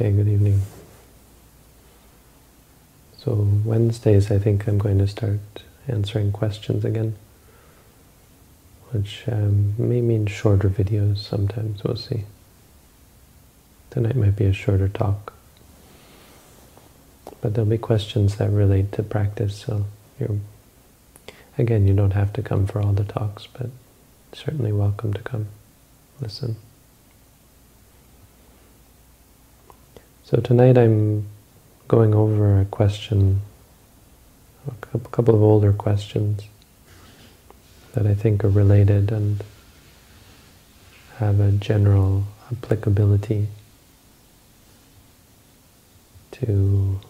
[0.00, 0.62] Okay, good evening.
[3.16, 5.40] So Wednesdays I think I'm going to start
[5.88, 7.16] answering questions again,
[8.92, 12.26] which um, may mean shorter videos sometimes, we'll see.
[13.90, 15.32] Tonight might be a shorter talk.
[17.40, 19.86] But there'll be questions that relate to practice, so
[20.20, 20.38] you're,
[21.58, 23.70] again, you don't have to come for all the talks, but
[24.32, 25.48] certainly welcome to come
[26.20, 26.54] listen.
[30.30, 31.26] So tonight I'm
[31.88, 33.40] going over a question,
[34.66, 36.42] a couple of older questions
[37.94, 39.42] that I think are related and
[41.16, 43.46] have a general applicability
[46.32, 47.00] to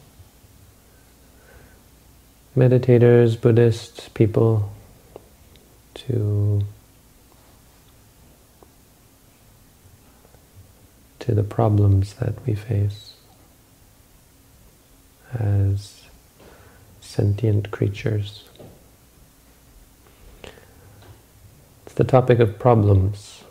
[2.57, 4.71] meditators, Buddhists, people,
[5.95, 6.63] to
[11.29, 13.13] to the problems that we face
[15.39, 16.05] as
[17.03, 18.49] sentient creatures.
[21.85, 23.45] It's the topic of problems.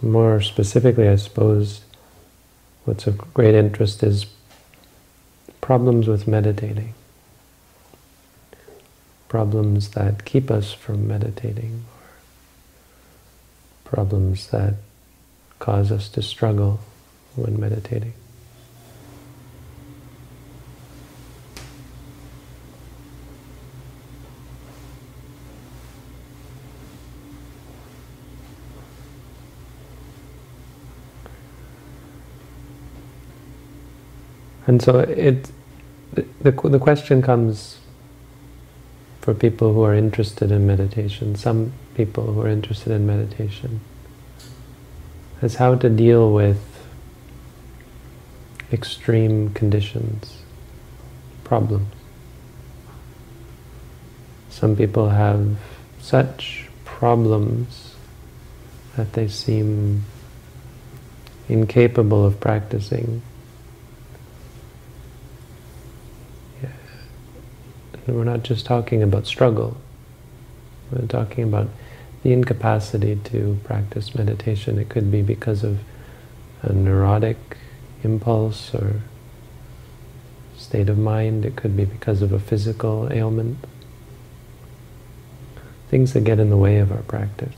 [0.00, 1.80] More specifically, I suppose,
[2.84, 4.26] what's of great interest is
[5.60, 6.94] problems with meditating.
[9.26, 11.86] Problems that keep us from meditating,
[13.94, 14.74] problems that
[15.60, 16.80] cause us to struggle
[17.36, 18.12] when meditating.
[34.66, 35.52] And so it,
[36.14, 37.78] the, the question comes
[39.20, 43.80] for people who are interested in meditation, some people who are interested in meditation,
[45.42, 46.60] is how to deal with
[48.72, 50.42] extreme conditions,
[51.44, 51.92] problems.
[54.50, 55.56] Some people have
[56.00, 57.94] such problems
[58.96, 60.04] that they seem
[61.48, 63.22] incapable of practicing
[68.06, 69.76] we're not just talking about struggle.
[70.90, 71.68] We're talking about
[72.24, 74.78] the incapacity to practice meditation.
[74.78, 75.78] It could be because of
[76.62, 77.58] a neurotic
[78.02, 79.02] impulse or
[80.56, 81.44] state of mind.
[81.44, 83.58] It could be because of a physical ailment.
[85.90, 87.54] Things that get in the way of our practice.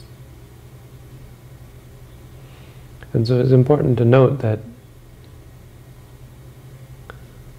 [3.13, 4.59] And so it's important to note that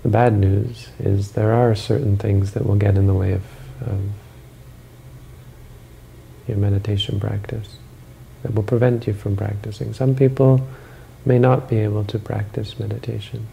[0.03, 3.43] the bad news is there are certain things that will get in the way of,
[3.79, 4.01] of
[6.47, 7.77] your meditation practice,
[8.43, 9.93] that will prevent you from practicing.
[9.93, 10.65] Some people
[11.25, 13.47] may not be able to practice meditation.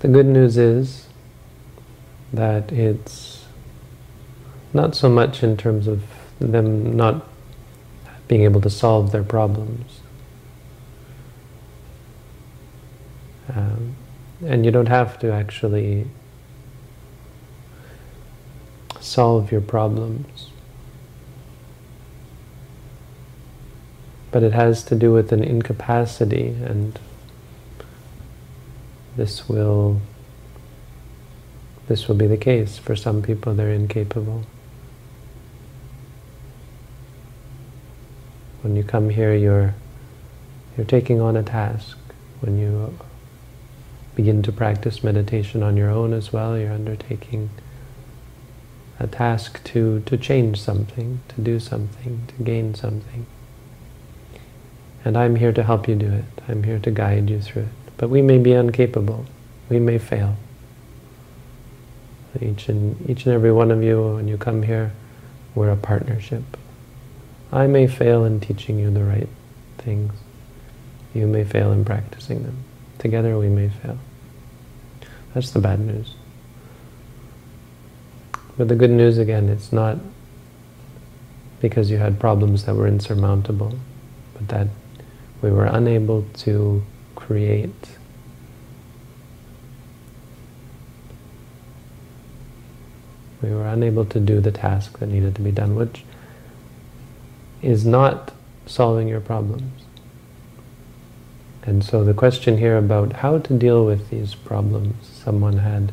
[0.00, 1.08] The good news is
[2.32, 3.46] that it's
[4.72, 6.02] not so much in terms of
[6.38, 7.26] them not
[8.28, 10.00] being able to solve their problems,
[13.54, 13.96] Um,
[14.46, 16.06] and you don't have to actually
[19.08, 20.50] solve your problems.
[24.30, 26.98] But it has to do with an incapacity and
[29.16, 30.00] this will
[31.88, 32.76] this will be the case.
[32.76, 34.44] For some people they're incapable.
[38.60, 39.74] When you come here you're
[40.76, 41.96] you're taking on a task.
[42.40, 42.96] When you
[44.14, 46.58] begin to practice meditation on your own as well.
[46.58, 47.48] You're undertaking
[49.00, 53.26] a task to, to change something, to do something, to gain something.
[55.04, 56.24] And I'm here to help you do it.
[56.48, 57.68] I'm here to guide you through it.
[57.96, 59.26] But we may be incapable.
[59.68, 60.36] We may fail.
[62.40, 64.92] Each and, each and every one of you, when you come here,
[65.54, 66.56] we're a partnership.
[67.52, 69.28] I may fail in teaching you the right
[69.78, 70.12] things.
[71.14, 72.64] You may fail in practicing them.
[72.98, 73.98] Together we may fail.
[75.34, 76.14] That's the bad news.
[78.58, 79.98] But the good news, again, it's not
[81.60, 83.78] because you had problems that were insurmountable,
[84.34, 84.66] but that
[85.40, 86.84] we were unable to
[87.14, 87.98] create
[93.42, 96.04] we were unable to do the task that needed to be done, which
[97.62, 98.32] is not
[98.66, 99.84] solving your problems.
[101.62, 104.94] And so the question here about how to deal with these problems.
[105.06, 105.92] Someone had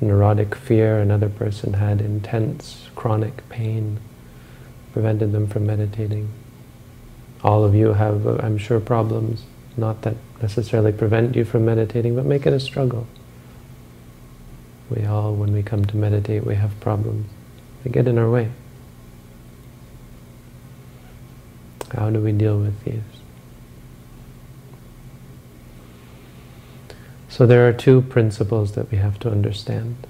[0.00, 3.98] neurotic fear, another person had intense chronic pain,
[4.92, 6.28] prevented them from meditating.
[7.42, 9.44] All of you have, uh, I'm sure, problems,
[9.76, 13.06] not that necessarily prevent you from meditating, but make it a struggle.
[14.90, 17.28] We all, when we come to meditate, we have problems.
[17.82, 18.50] They get in our way.
[21.94, 23.02] How do we deal with these?
[27.36, 30.06] So there are two principles that we have to understand.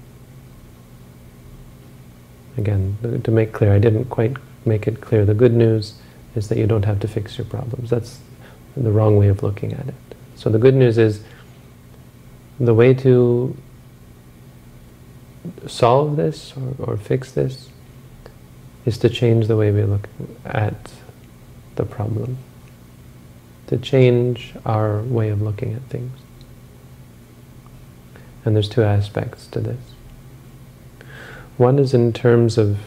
[2.55, 5.25] Again, to make clear, I didn't quite make it clear.
[5.25, 5.95] The good news
[6.35, 7.89] is that you don't have to fix your problems.
[7.89, 8.19] That's
[8.77, 9.95] the wrong way of looking at it.
[10.37, 11.21] So the good news is
[12.61, 13.57] the way to
[15.65, 17.67] solve this or, or fix this
[18.85, 20.07] is to change the way we look
[20.45, 20.93] at
[21.75, 22.37] the problem,
[23.67, 26.17] to change our way of looking at things.
[28.45, 29.79] And there's two aspects to this.
[31.57, 32.77] One is in terms of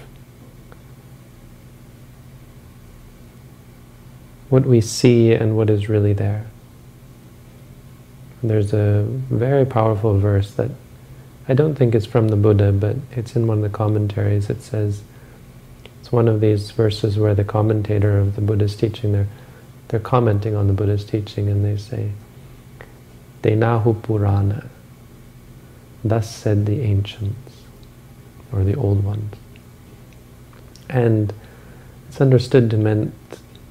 [4.48, 6.46] what we see and what is really there.
[8.42, 10.70] There's a very powerful verse that
[11.48, 14.48] I don't think it's from the Buddha, but it's in one of the commentaries.
[14.50, 15.02] It says,
[16.00, 19.28] it's one of these verses where the commentator of the Buddha's teaching, they're,
[19.88, 22.12] they're commenting on the Buddha's teaching and they say,
[23.42, 24.68] Denahu Purana,
[26.04, 27.62] thus said the ancients,
[28.52, 29.34] or the old ones.
[30.88, 31.32] And
[32.08, 33.14] it's understood to meant,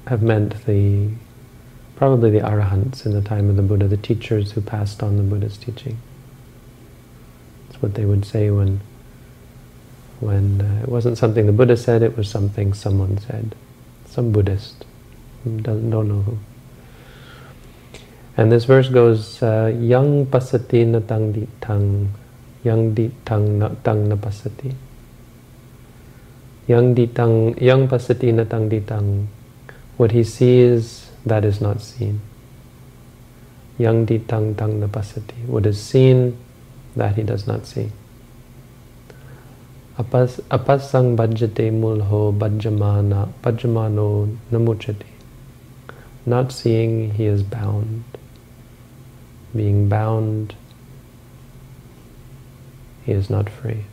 [0.06, 1.10] have meant the
[1.96, 5.22] probably the arahants in the time of the Buddha, the teachers who passed on the
[5.22, 5.98] Buddha's teaching
[7.68, 8.80] It's what they would say when
[10.20, 13.54] when uh, it wasn't something the Buddha said, it was something someone said.
[14.06, 14.84] Some Buddhist.
[15.44, 16.38] Don't know who.
[18.40, 22.08] And this verse goes, uh, Yang pasati na tang di tang,
[22.64, 24.72] yang di tang na tang na pasati.
[26.64, 29.28] Yang di tang, yang pasati na tang di tang.
[30.00, 32.24] What he sees, that is not seen.
[33.76, 35.44] Yang di tang tang na pasati.
[35.44, 36.32] What is seen,
[36.96, 37.92] that he does not see.
[40.00, 45.12] Apas, apasang bhajate mulho bhajamana bhajamano namuchati.
[46.24, 48.04] Not seeing, he is bound.
[49.54, 50.54] Being bound,
[53.04, 53.84] he is not free.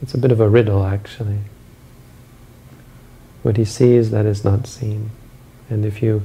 [0.00, 1.38] It's a bit of a riddle, actually.
[3.42, 5.10] What he sees, that is not seen.
[5.68, 6.22] And if you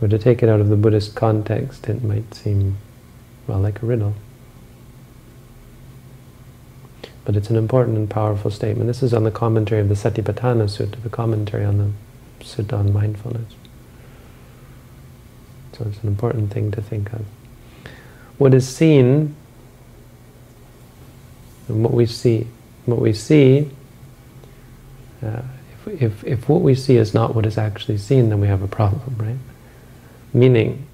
[0.00, 2.78] were to take it out of the Buddhist context, it might seem,
[3.46, 4.14] well, like a riddle.
[7.24, 8.86] But it's an important and powerful statement.
[8.86, 12.92] This is on the commentary of the Satipatthana Sutta, the commentary on the Sutta on
[12.92, 13.54] mindfulness.
[15.80, 17.24] So it's an important thing to think of.
[18.36, 19.34] What is seen,
[21.68, 22.46] and what we see,
[22.84, 23.70] what we see,
[25.24, 25.40] uh,
[25.86, 28.60] if, if, if what we see is not what is actually seen, then we have
[28.60, 29.38] a problem, right?
[30.34, 30.86] Meaning,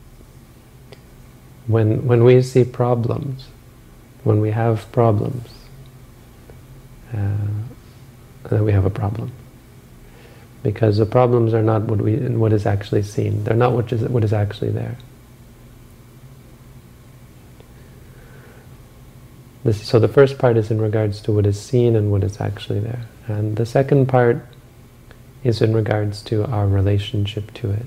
[1.66, 3.48] when, when we see problems,
[4.22, 5.50] when we have problems,
[7.12, 7.36] uh,
[8.50, 9.32] then we have a problem.
[10.66, 13.44] Because the problems are not what, we, what is actually seen.
[13.44, 14.98] They're not what is, what is actually there.
[19.62, 22.40] This, so the first part is in regards to what is seen and what is
[22.40, 23.06] actually there.
[23.28, 24.44] And the second part
[25.44, 27.86] is in regards to our relationship to it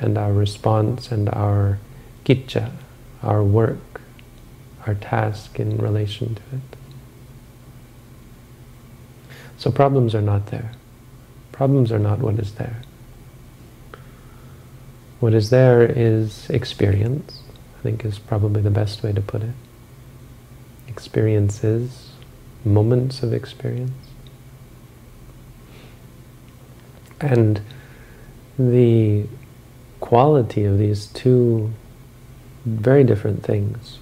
[0.00, 1.78] and our response and our
[2.24, 2.72] kicca,
[3.22, 4.00] our work,
[4.88, 6.76] our task in relation to it.
[9.56, 10.72] So problems are not there.
[11.52, 12.82] Problems are not what is there.
[15.20, 17.42] What is there is experience,
[17.78, 19.54] I think is probably the best way to put it.
[20.88, 22.10] Experiences,
[22.64, 23.92] moments of experience.
[27.20, 27.60] And
[28.58, 29.26] the
[30.00, 31.72] quality of these two
[32.64, 33.98] very different things.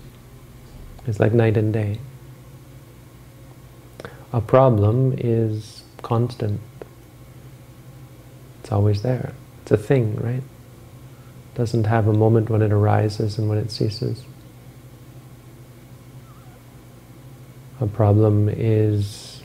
[1.06, 1.98] It's like night and day.
[4.32, 6.60] A problem is constant.
[8.70, 9.32] It's always there.
[9.62, 10.44] It's a thing, right?
[10.44, 14.24] It doesn't have a moment when it arises and when it ceases.
[17.80, 19.42] A problem is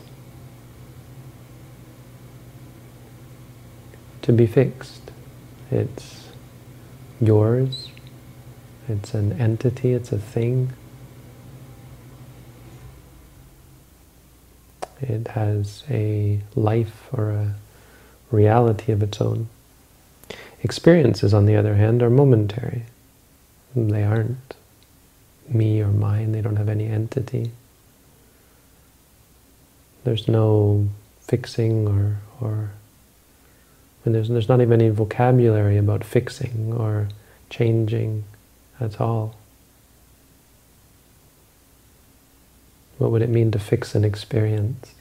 [4.22, 5.10] to be fixed.
[5.72, 6.28] It's
[7.20, 7.90] yours.
[8.88, 10.72] It's an entity, it's a thing.
[15.00, 17.56] It has a life or a
[18.30, 19.48] reality of its own.
[20.62, 22.84] Experiences, on the other hand, are momentary.
[23.74, 24.54] They aren't
[25.48, 27.52] me or mine, they don't have any entity.
[30.04, 30.88] There's no
[31.20, 32.70] fixing or, or
[34.04, 37.08] and there's, there's not even any vocabulary about fixing or
[37.50, 38.24] changing
[38.80, 39.34] at all.
[42.98, 44.94] What would it mean to fix an experience?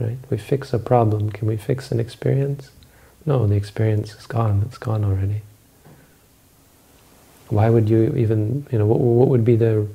[0.00, 0.18] Right?
[0.30, 1.30] We fix a problem.
[1.30, 2.70] Can we fix an experience?
[3.26, 4.62] No, the experience is gone.
[4.66, 5.42] It's gone already.
[7.48, 9.88] Why would you even, you know, what, what would be the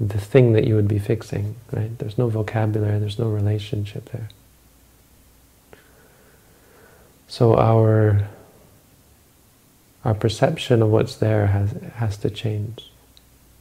[0.00, 1.96] the thing that you would be fixing, right?
[1.98, 4.28] There's no vocabulary, there's no relationship there.
[7.28, 8.28] So our
[10.04, 12.90] our perception of what's there has has to change.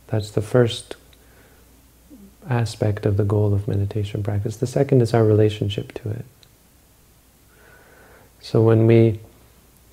[0.08, 0.96] That's the first
[2.50, 4.58] aspect of the goal of meditation practice.
[4.58, 6.26] The second is our relationship to it.
[8.42, 9.20] So when we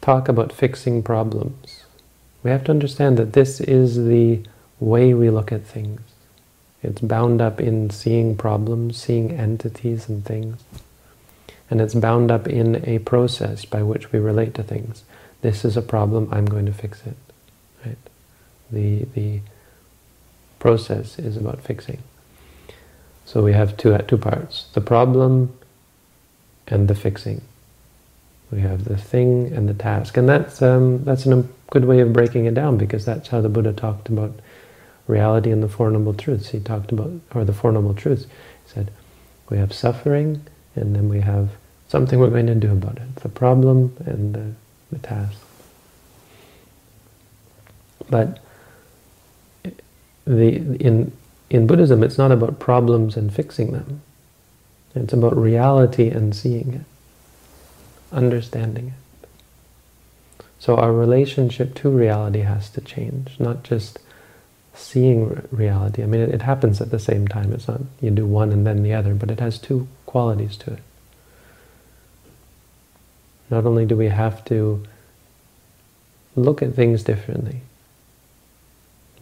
[0.01, 1.85] talk about fixing problems,
[2.43, 4.41] we have to understand that this is the
[4.81, 6.01] way we look at things.
[6.83, 10.63] It's bound up in seeing problems, seeing entities and things.
[11.71, 15.05] And it's bound up in a process by which we relate to things.
[15.43, 17.17] This is a problem, I'm going to fix it.
[17.85, 17.99] Right?
[18.73, 19.41] The, the
[20.59, 22.03] process is about fixing.
[23.31, 25.57] So we have two, two parts, the problem
[26.67, 27.43] and the fixing.
[28.51, 30.17] We have the thing and the task.
[30.17, 33.49] And that's, um, that's a good way of breaking it down because that's how the
[33.49, 34.33] Buddha talked about
[35.07, 36.49] reality and the Four Noble Truths.
[36.49, 38.25] He talked about, or the Four Noble Truths.
[38.25, 38.91] He said,
[39.49, 40.45] we have suffering
[40.75, 41.51] and then we have
[41.87, 43.15] something we're going to do about it.
[43.15, 44.53] The problem and the,
[44.91, 45.39] the task.
[48.09, 48.41] But
[50.25, 51.13] the, in,
[51.51, 54.03] in Buddhism, it's not about problems and fixing them.
[54.95, 58.95] It's about reality and seeing it, understanding it.
[60.61, 63.99] So our relationship to reality has to change, not just
[64.75, 66.03] seeing reality.
[66.03, 67.53] I mean, it, it, happens at the same time.
[67.53, 70.75] It's not you do one and then the other, but it has two qualities to
[70.75, 70.83] it.
[73.51, 74.85] Not only do we have to
[76.37, 77.63] look at things differently,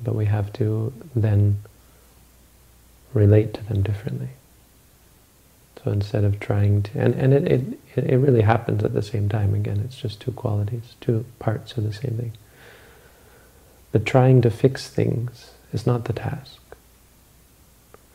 [0.02, 1.58] but we have to then
[3.14, 4.28] relate to them differently.
[5.84, 9.28] So instead of trying to, and, and it, it, it really happens at the same
[9.28, 12.32] time again, it's just two qualities, two parts of the same thing.
[13.92, 16.60] But trying to fix things is not the task.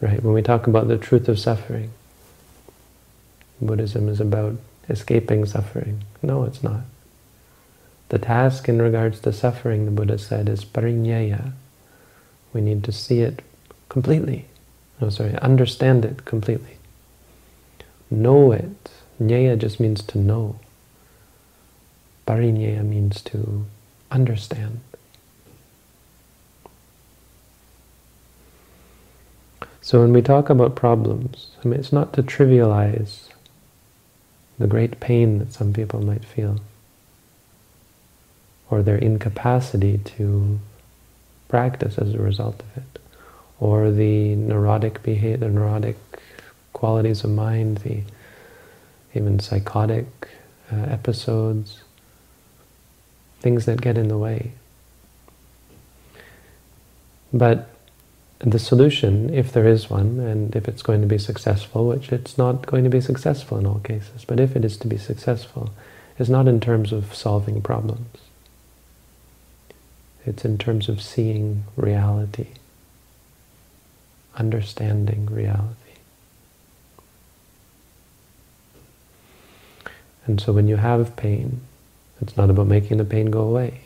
[0.02, 0.22] Right?
[0.22, 1.92] When we talk about the truth of suffering,
[3.62, 4.56] Buddhism is about
[4.90, 6.04] escaping suffering.
[6.22, 6.82] No, it's not.
[8.10, 11.54] The task in regards to suffering, the Buddha said, is parinyaya.
[12.52, 13.42] We need to see it
[13.90, 14.46] completely.
[15.04, 16.78] No, sorry, understand it completely.
[18.10, 18.90] Know it.
[19.22, 20.60] Nyaya just means to know.
[22.26, 23.66] Parinyaya means to
[24.10, 24.80] understand.
[29.82, 33.28] So when we talk about problems, I mean, it's not to trivialize
[34.58, 36.62] the great pain that some people might feel,
[38.70, 40.62] or their incapacity to
[41.50, 43.00] practice as a result of it,
[43.64, 45.96] or the neurotic behavior, the neurotic
[46.74, 48.02] qualities of mind, the
[49.14, 50.06] even psychotic
[50.70, 51.82] uh, episodes,
[53.40, 54.52] things that get in the way.
[57.32, 57.70] But
[58.40, 62.38] the solution, if there is one, and if it's going to be successful, which it's
[62.38, 65.72] not going to be successful in all cases, but if it is to be successful,
[66.20, 68.18] is not in terms of solving problems.
[70.26, 72.48] It's in terms of seeing reality,
[74.38, 75.78] understanding reality.
[80.26, 81.62] And so when you have pain,
[82.22, 83.82] it's not about making the pain go away.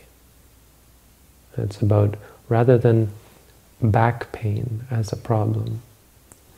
[1.58, 2.16] It's about,
[2.48, 3.12] rather than
[3.82, 5.82] back pain as a problem.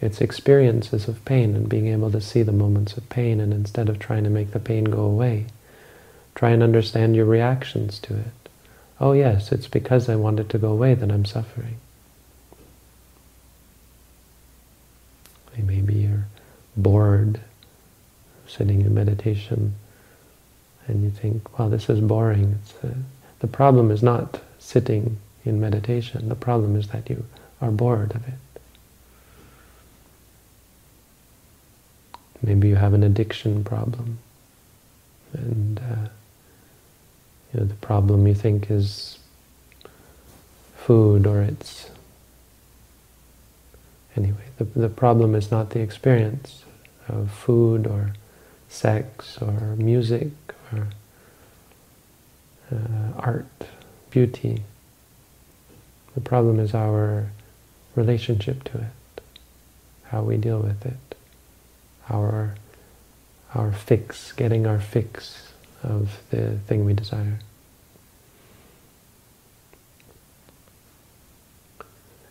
[0.02, 3.90] It's experiences of pain and being able to see the moments of pain and instead
[3.90, 5.48] of trying to make the pain go away,
[6.36, 8.50] try and understand your reactions to it.
[9.00, 11.78] Oh yes, it's because I want it to go away that I'm suffering.
[15.62, 16.26] Maybe you're
[16.76, 17.40] bored
[18.48, 19.76] sitting in meditation
[20.88, 22.60] and you think, well, this is boring.
[22.84, 22.90] Uh,
[23.40, 26.30] the problem is not sitting in meditation.
[26.30, 27.26] The problem is that you
[27.62, 28.34] are bored of it.
[32.42, 34.20] Maybe you have an addiction problem.
[35.34, 36.08] And uh,
[37.54, 39.20] you know, the problem you think is
[40.78, 41.90] food or it's...
[44.16, 46.64] Anyway, the, the problem is not the experience
[47.08, 48.14] of food or
[48.68, 50.32] sex or music
[50.72, 50.88] or
[52.72, 53.48] uh, art,
[54.12, 54.64] beauty.
[56.16, 57.30] The problem is our
[57.96, 59.22] relationship to it,
[60.06, 61.16] how we deal with it,
[62.10, 62.56] our,
[63.54, 65.52] our fix, getting our fix
[65.84, 67.40] of the thing we desire.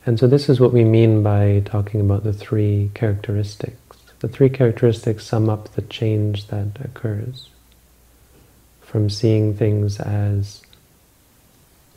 [0.08, 3.98] And so this is what we mean by talking about the three characteristics.
[4.20, 7.50] The three characteristics sum up the change that occurs
[8.80, 10.62] from seeing things as,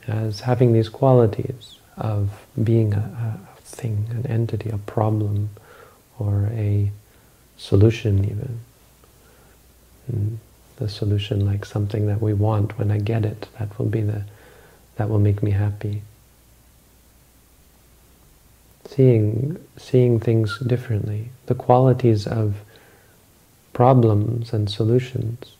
[0.09, 5.51] as having these qualities of being a, a thing, an entity, a problem,
[6.19, 6.91] or a
[7.55, 8.59] solution even.
[10.09, 10.39] And
[10.75, 12.77] the solution like something that we want.
[12.77, 14.25] When I get it, that will be the,
[14.97, 16.01] that will make me happy.
[18.93, 22.55] Seeing, seeing things differently, the qualities of
[23.71, 25.55] problems and solutions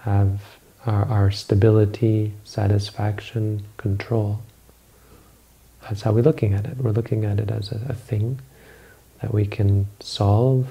[0.00, 0.40] have
[0.84, 4.40] our, our stability, satisfaction, control.
[5.82, 6.78] That's how we're looking at it.
[6.78, 8.40] We're looking at it as a, a thing
[9.22, 10.66] that we can solve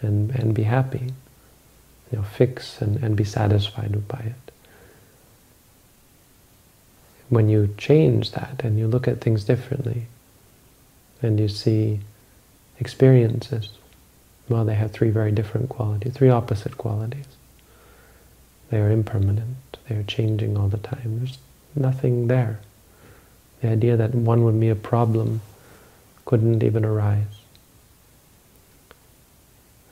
[0.00, 1.12] and, and be happy,
[2.10, 4.52] you know, fix and, and be satisfied by it.
[7.28, 10.06] When you change that and you look at things differently,
[11.22, 12.00] and you see
[12.78, 13.70] experiences,
[14.48, 17.26] well, they have three very different qualities, three opposite qualities.
[18.70, 19.56] They are impermanent.
[19.88, 21.18] They are changing all the time.
[21.18, 21.38] There's
[21.74, 22.60] nothing there.
[23.60, 25.40] The idea that one would be a problem
[26.24, 27.24] couldn't even arise.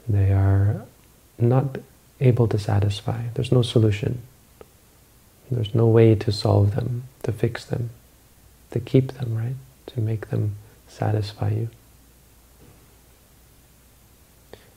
[0.09, 0.85] They are
[1.39, 1.79] not
[2.21, 3.29] able to satisfy.
[3.35, 4.23] There's no solution.
[5.51, 7.91] There's no way to solve them, to fix them,
[8.73, 9.57] to keep them, right?
[9.87, 10.57] To make them
[10.95, 11.69] satisfy you.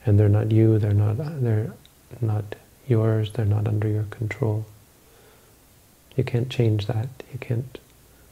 [0.06, 1.74] And they're not you, they're not, they're
[2.22, 2.56] not
[2.88, 4.66] yours, they're not under your control.
[6.16, 7.10] You can't change that.
[7.32, 7.78] You can't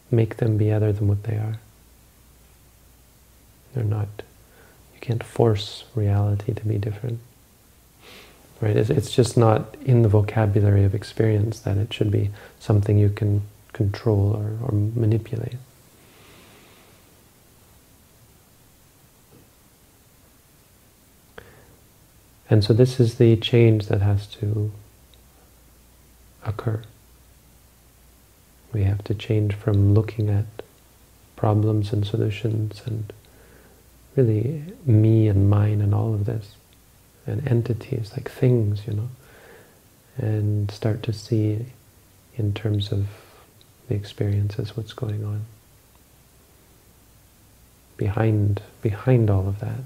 [0.09, 1.59] make them be other than what they are.
[3.73, 4.07] They're not,
[4.93, 7.19] you can't force reality to be different.
[8.61, 8.75] Right?
[8.77, 13.41] It's, just not in the vocabulary of experience that it should be something you can
[13.73, 15.57] control or, or manipulate.
[22.49, 24.71] And so this is the change that has to
[26.45, 26.83] occur.
[28.71, 30.45] We have to change from looking at
[31.35, 33.11] problems and solutions and
[34.15, 36.55] really me and mine and all of this,
[37.27, 39.09] and entities like things, you know,
[40.17, 41.65] and start to see
[42.37, 43.07] in terms of
[43.87, 45.45] the experiences what's going on
[47.97, 49.83] behind behind all of that.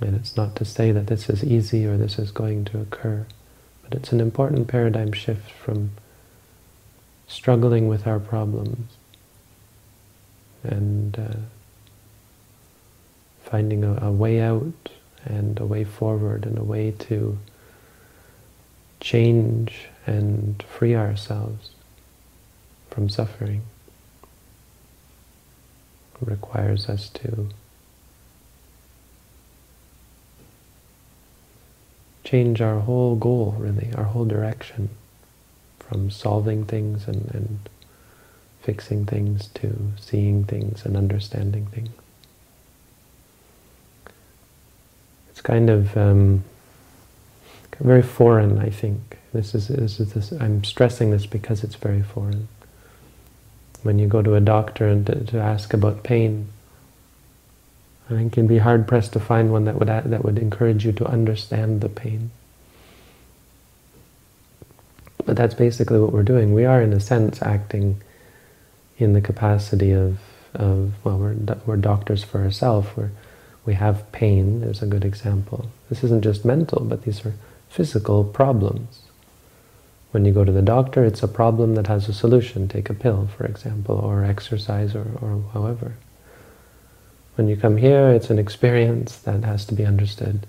[0.00, 3.26] And it's not to say that this is easy or this is going to occur,
[3.82, 5.92] but it's an important paradigm shift from
[7.26, 8.92] struggling with our problems
[10.62, 11.36] and uh,
[13.44, 14.90] finding a, a way out
[15.24, 17.38] and a way forward and a way to
[19.00, 21.70] change and free ourselves
[22.90, 23.62] from suffering.
[26.20, 27.48] Requires us to
[32.26, 34.90] change our whole goal, really, our whole direction
[35.78, 37.68] from solving things and, and
[38.60, 41.90] fixing things to seeing things and understanding things.
[45.30, 46.42] It's kind of um,
[47.78, 49.18] very foreign, I think.
[49.32, 52.48] This is, this is this, I'm stressing this because it's very foreign.
[53.84, 56.48] When you go to a doctor and to, to ask about pain,
[58.08, 60.92] I think you'd be hard pressed to find one that would that would encourage you
[60.92, 62.30] to understand the pain.
[65.24, 66.54] But that's basically what we're doing.
[66.54, 68.00] We are, in a sense, acting
[68.96, 70.18] in the capacity of,
[70.54, 72.88] of well, we're, we're doctors for ourselves.
[72.96, 73.10] We're,
[73.64, 75.66] we have pain, there's a good example.
[75.90, 77.34] This isn't just mental, but these are
[77.68, 79.02] physical problems.
[80.12, 82.68] When you go to the doctor, it's a problem that has a solution.
[82.68, 85.94] Take a pill, for example, or exercise, or, or however.
[87.36, 90.46] When you come here, it's an experience that has to be understood.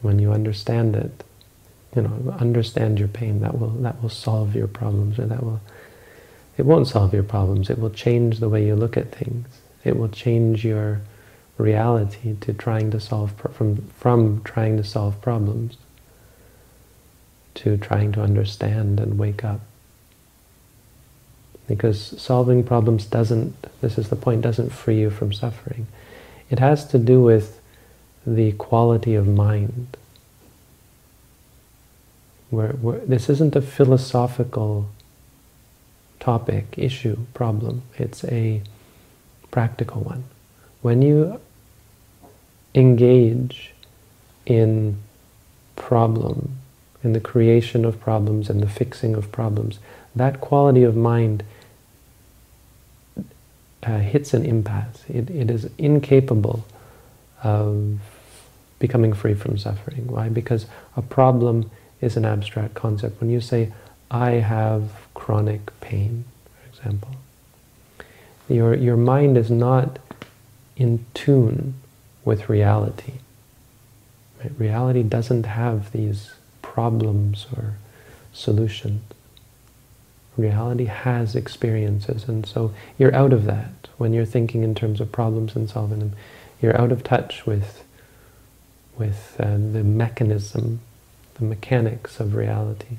[0.00, 1.24] When you understand it,
[1.96, 5.60] you know, understand your pain, that will that will solve your problems, or that will
[6.56, 7.70] it won't solve your problems.
[7.70, 9.48] It will change the way you look at things.
[9.84, 11.00] It will change your
[11.56, 15.78] reality to trying to solve from from trying to solve problems
[17.58, 19.60] to trying to understand and wake up.
[21.68, 25.86] Because solving problems doesn't, this is the point, doesn't free you from suffering.
[26.50, 27.60] It has to do with
[28.26, 29.96] the quality of mind.
[32.50, 34.88] This isn't a philosophical
[36.18, 37.82] topic, issue, problem.
[37.98, 38.62] It's a
[39.50, 40.24] practical one.
[40.80, 41.38] When you
[42.74, 43.74] engage
[44.46, 44.98] in
[45.76, 46.58] problem,
[47.04, 49.78] in the creation of problems and the fixing of problems,
[50.16, 51.44] that quality of mind
[53.82, 55.04] uh, hits an impasse.
[55.08, 56.64] It, it is incapable
[57.42, 57.98] of
[58.78, 60.06] becoming free from suffering.
[60.08, 60.28] Why?
[60.28, 63.20] Because a problem is an abstract concept.
[63.20, 63.72] When you say,
[64.10, 67.16] I have chronic pain, for example,
[68.48, 69.98] your, your mind is not
[70.76, 71.74] in tune
[72.24, 73.14] with reality.
[74.40, 74.52] Right?
[74.58, 77.74] Reality doesn't have these problems or
[78.32, 79.02] solutions.
[80.38, 85.10] Reality has experiences, and so you're out of that when you're thinking in terms of
[85.10, 86.12] problems and solving them.
[86.62, 87.84] You're out of touch with,
[88.96, 90.78] with uh, the mechanism,
[91.34, 92.98] the mechanics of reality.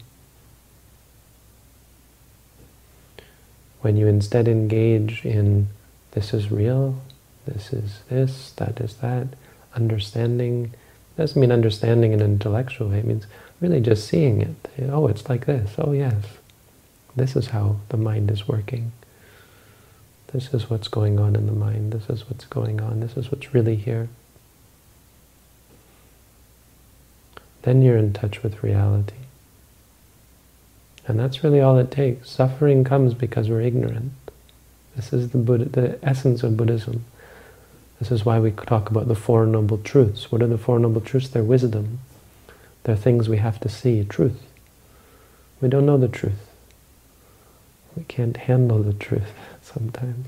[3.82, 5.69] When you instead engage in
[6.12, 6.99] this is real,
[7.45, 9.28] this is this, that is that,
[9.73, 10.73] understanding,
[11.15, 13.25] doesn't mean understanding in an intellectual way, it means
[13.62, 14.89] really just seeing it.
[14.89, 16.25] Oh, it's like this, oh yes,
[17.19, 18.91] this is how the mind is working.
[20.32, 21.91] This is what's going on in the mind.
[21.91, 23.01] This is what's going on.
[23.01, 24.08] This is what's really here.
[27.63, 29.15] Then you're in touch with reality.
[31.08, 32.29] And that's really all it takes.
[32.29, 34.13] Suffering comes because we're ignorant.
[34.95, 37.05] This is the, Buddha, the essence of Buddhism.
[37.99, 40.32] This is why we talk about the Four Noble Truths.
[40.32, 41.29] What are the Four Noble Truths?
[41.29, 41.99] They're wisdom.
[42.84, 44.41] They're things we have to see, truth.
[45.60, 46.48] We don't know the truth.
[47.95, 50.28] We can't handle the truth sometimes.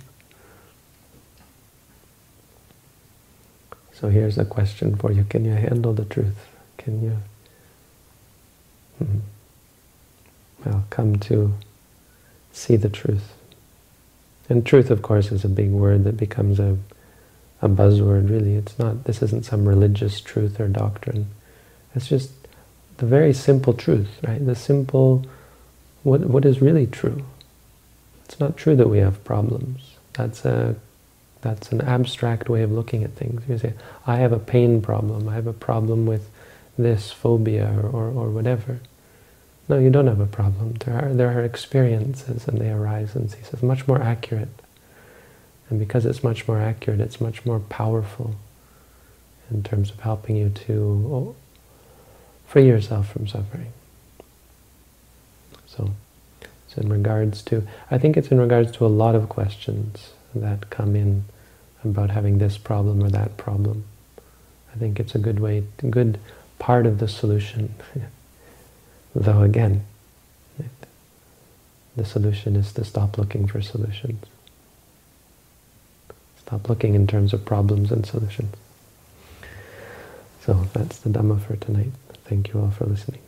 [3.93, 5.24] So here's a question for you.
[5.26, 6.47] Can you handle the truth?
[6.78, 7.17] Can you
[8.97, 9.19] hmm,
[10.65, 11.54] well come to
[12.52, 13.34] see the truth?
[14.50, 16.78] And truth, of course, is a big word that becomes a,
[17.62, 18.56] a buzzword, really.
[18.56, 21.28] It's not, this isn't some religious truth or doctrine.
[21.95, 22.32] It's just
[22.97, 24.45] the very simple truth, right?
[24.45, 25.26] The simple,
[26.04, 27.24] what, what is really true?
[28.32, 29.98] It's not true that we have problems.
[30.13, 30.76] That's a
[31.41, 33.41] that's an abstract way of looking at things.
[33.50, 33.74] You say,
[34.08, 36.30] I have a pain problem, I have a problem with
[36.78, 38.80] this phobia or, or, or whatever.
[39.67, 40.76] No, you don't have a problem.
[40.76, 43.50] There are, there are experiences and they arise and cease.
[43.52, 44.62] It's much more accurate.
[45.70, 48.36] And because it's much more accurate, it's much more powerful
[49.50, 50.74] in terms of helping you to
[51.12, 51.36] oh,
[52.48, 53.74] free yourself from suffering.
[55.67, 55.91] So.
[56.71, 60.69] It's in regards to, I think it's in regards to a lot of questions that
[60.69, 61.25] come in
[61.84, 63.84] about having this problem or that problem.
[64.73, 66.17] I think it's a good way, a good
[66.60, 67.75] part of the solution.
[69.15, 69.86] Though again,
[71.97, 74.25] the solution is to stop looking for solutions.
[76.39, 78.55] Stop looking in terms of problems and solutions.
[80.45, 81.91] So that's the Dhamma for tonight.
[82.23, 83.21] Thank you all for listening.